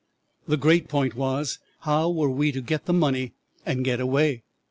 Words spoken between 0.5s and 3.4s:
great point was, how we were to get the money